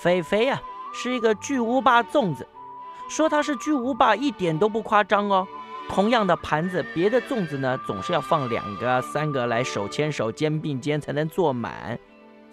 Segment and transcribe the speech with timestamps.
[0.00, 2.46] 肥肥呀是一个巨无霸粽子，
[3.08, 5.44] 说它是巨无霸一点都不夸张哦。
[5.88, 11.98] 同样的盘子，别的粽子呢总是要放两个、三个来手牵手、肩并肩才能坐满，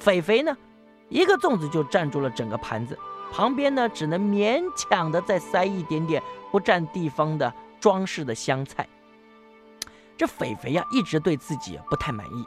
[0.00, 0.56] 肥肥呢
[1.10, 2.98] 一个粽子就占住了整个盘子，
[3.30, 8.88] 旁边呢只能勉强的再塞一点点不占地方的装饰的香菜。
[10.16, 12.46] 这肥肥呀一直对自己不太满意，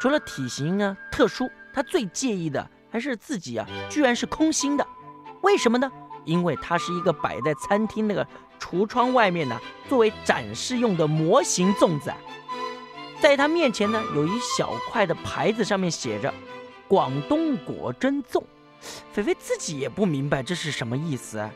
[0.00, 4.86] 除了体型呢特殊，他最介意的还是自己啊居然是空心的，
[5.42, 5.92] 为什么呢？
[6.24, 8.26] 因为它是一个摆在餐厅那个。
[8.58, 12.10] 橱窗外面呢，作为展示用的模型粽子，
[13.20, 16.32] 在他面前呢，有一小块的牌子，上面写着
[16.88, 18.42] “广东果真粽”。
[19.12, 21.46] 菲菲自己也不明白这是什么意思，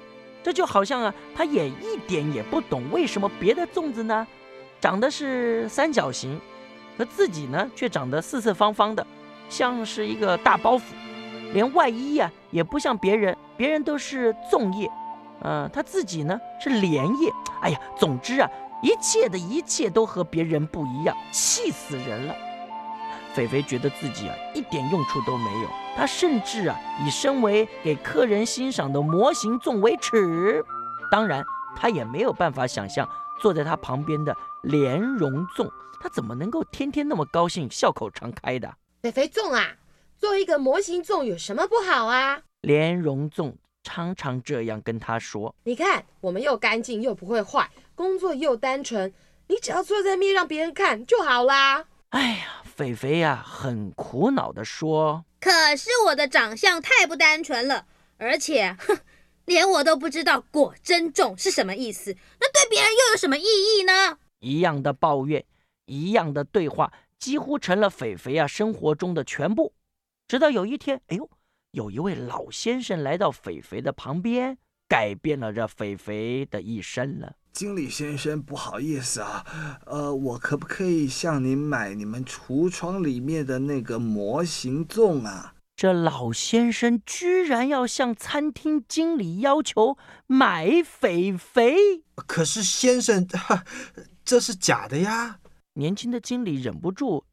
[0.43, 4.27] 这就好像啊，他也一点也不懂为什么别的粽子呢，
[4.79, 6.39] 长得是三角形，
[6.99, 9.05] 可自己呢却长得四四方方的，
[9.49, 10.83] 像是一个大包袱，
[11.53, 14.91] 连外衣呀也不像别人，别人都是粽叶。
[15.43, 18.51] 嗯，他自己呢是莲叶，哎呀，总之啊，
[18.83, 22.35] 一切的一切都和别人不一样，气死人了。
[23.33, 26.77] 菲菲觉得自己啊一点用处都没有，他甚至啊
[27.07, 30.65] 以身为给客人欣赏的模型粽为耻。
[31.11, 31.45] 当然，
[31.77, 33.09] 他也没有办法想象
[33.41, 35.71] 坐在他旁边的莲蓉粽，
[36.01, 38.71] 他怎么能够天天那么高兴，笑口常开的？
[39.01, 39.65] 菲菲粽啊，
[40.21, 42.43] 做一个模型粽有什么不好啊？
[42.61, 43.55] 莲蓉粽。
[43.83, 49.11] 常常这样跟他说：“你看，我们又干净又不会坏，工作又单纯，
[49.49, 57.87] 你只要坐在面让别人看就好啦。”哎呀，肥肥呀，很苦恼地说：“可是我的长相太不单纯了，
[58.19, 58.99] 而且，哼，
[59.47, 65.43] 连我都不知道果真重是什么意思，那对别人又有什么意义呢？”一样的抱怨，
[65.87, 69.73] 一样的对话，几乎成了肥肥呀生活中的全部。
[70.31, 71.29] 直到有一天，哎呦！
[71.73, 74.57] 有一位老先生来到肥肥的旁边，
[74.89, 77.35] 改变了这肥肥的一生了。
[77.53, 79.45] 经理先生，不好意思啊，
[79.87, 85.57] 呃，我可不可以向您买你们橱窗里面的那个模型粽啊？
[85.75, 89.99] 这老先生居然要向餐厅经理要求
[90.29, 92.05] 买肥肥？
[92.15, 93.27] 可是先生，
[94.25, 95.41] 这是假的呀！
[95.75, 97.25] 年轻的经理忍不住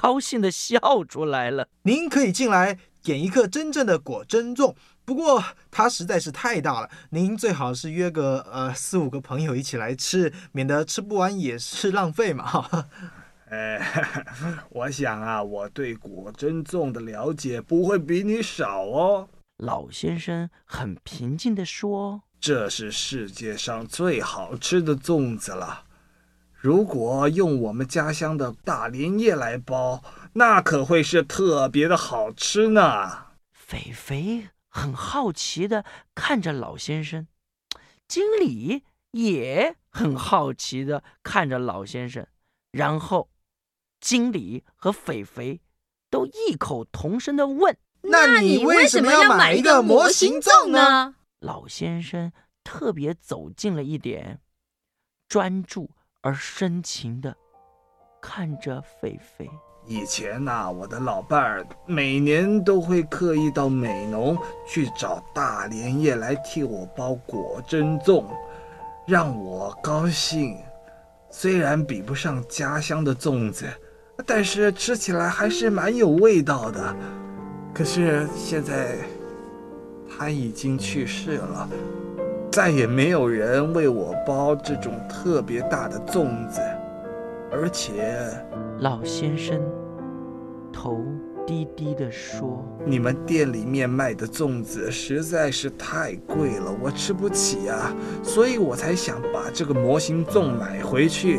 [0.00, 1.66] 高兴的笑出来了。
[1.82, 2.78] 您可以进来。
[3.02, 4.74] 点一个真正的果珍粽，
[5.04, 5.40] 不过
[5.70, 12.44] 它实在是太大了，您最好是约个呃四五个朋友一起来吃，免得吃不完也是浪费嘛。
[12.44, 12.88] 哈，
[13.48, 13.80] 哎，
[14.70, 19.28] 我想啊，我对果珍粽的了解不会比你少哦。
[19.58, 25.84] 老先生很平静地说：“这是世界上最好吃的粽子了，
[26.56, 30.02] 如果用我们家乡的大莲叶来包。”
[30.38, 33.28] 那可会是特别的好吃呢。
[33.54, 35.82] 肥肥很好奇的
[36.14, 37.26] 看着老先生，
[38.06, 42.26] 经理也很好奇的看着老先生，
[42.70, 43.30] 然后
[43.98, 45.62] 经理和肥肥
[46.10, 47.74] 都异口同声的问
[48.04, 52.30] ：“那你为什么要买一个模型粽呢？”老先生
[52.62, 54.42] 特别走近了一点，
[55.26, 55.90] 专注
[56.26, 57.32] 而深情的
[58.20, 59.48] 看着菲菲。
[59.86, 64.36] 以前呐，我的老伴儿每年都会刻意到美农
[64.66, 68.24] 去找大莲叶来替我包果珍粽，
[69.06, 70.58] 让我高兴。
[71.30, 73.64] 虽然比不上家乡的粽子，
[74.26, 76.96] 但是吃起来还是蛮有味道的。
[77.72, 78.96] 可是现在
[80.10, 81.68] 他已经去世了，
[82.56, 86.58] 再也没有人为我包这种特别大的粽子。
[87.52, 88.30] 而且，
[88.78, 89.60] 老先生
[90.72, 91.04] 头
[91.46, 101.38] 低低的说：“你们店里面卖的粽子实在是太贵了，我吃不起啊，所以我才想把这个模型粽买回去，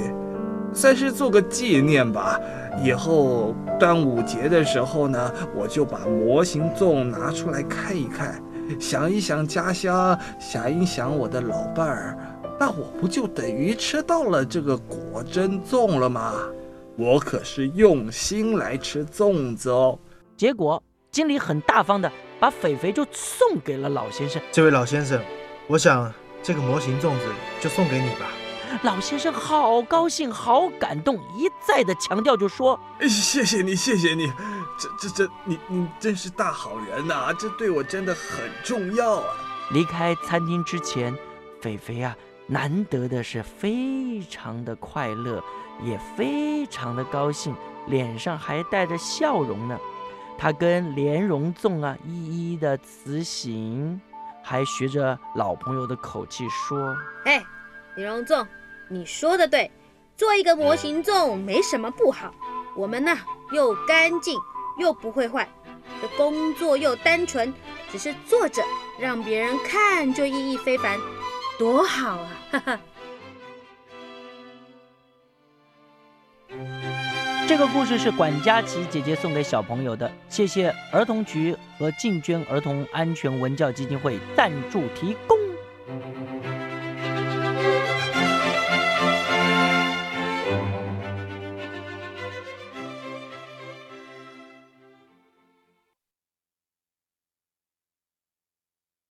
[0.71, 2.39] 算是做个纪念吧。
[2.83, 8.39] 以后端午节的时候呢，我就把模型粽拿出来看一看，
[8.79, 12.17] 想一想家乡，想一想我的老伴儿。”
[12.59, 16.33] 那我不就等于吃到了这个果真粽了吗？
[16.97, 19.99] 我可是用心来吃粽子哦。
[20.35, 20.81] 结果
[21.11, 24.41] 经理很大方的把肥肥就送给了老先生。
[24.51, 25.21] 这位老先生，
[25.67, 26.11] 我想
[26.41, 27.25] 这个模型粽子
[27.61, 28.25] 就送给你吧。
[28.83, 34.31] 老先生好高兴，好感动，一再的强调就说：“谢谢你，谢谢你，
[34.77, 39.23] 这这这，你你真是大好人呐，这对我真的很重要啊。”
[39.71, 41.17] 离开餐厅之前，
[41.61, 42.15] 肥肥啊。
[42.49, 45.43] 难得的是，非常的快乐，
[45.83, 47.53] 也非常的高兴，
[47.87, 49.77] 脸上还带着笑容呢。
[50.37, 53.99] 他跟莲蓉粽啊一一的辞行，
[54.41, 57.43] 还学着老朋友的口气说哎，
[57.97, 58.47] 李荣粽，
[58.89, 59.69] 你说的对，
[60.15, 62.33] 做一个模型粽没什么不好。
[62.75, 63.17] 我们呢
[63.51, 64.39] 又干净
[64.79, 65.49] 又不会坏，
[66.01, 67.53] 这工作又单纯，
[67.91, 68.63] 只是坐着
[68.99, 70.97] 让别人看就意义非凡，
[71.59, 72.29] 多好啊！
[72.51, 72.79] 哈哈。
[77.47, 85.26] 这个故事是管佳琪姐姐送给小朋友的，谢谢儿童局和进捐儿童安全文教基金会赞助提供。